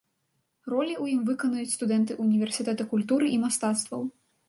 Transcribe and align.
Ролі 0.73 0.93
ў 1.03 1.17
ім 1.17 1.19
выканаюць 1.27 1.75
студэнты 1.77 2.19
ўніверсітэта 2.25 2.91
культуры 2.97 3.33
і 3.37 3.41
мастацтваў. 3.47 4.01